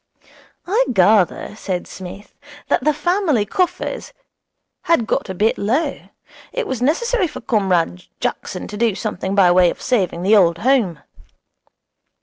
'I 0.65 0.85
gather,' 0.93 1.55
said 1.55 1.85
Psmith, 1.85 2.33
'that 2.69 2.83
the 2.83 2.91
family 2.91 3.45
coffers 3.45 4.13
had 4.85 5.05
got 5.05 5.29
a 5.29 5.35
bit 5.35 5.59
low. 5.59 6.09
It 6.51 6.65
was 6.65 6.81
necessary 6.81 7.27
for 7.27 7.39
Comrade 7.41 8.05
Jackson 8.19 8.67
to 8.69 8.77
do 8.77 8.95
something 8.95 9.35
by 9.35 9.51
way 9.51 9.69
of 9.69 9.79
saving 9.79 10.23
the 10.23 10.35
Old 10.35 10.57
Home.' 10.57 11.01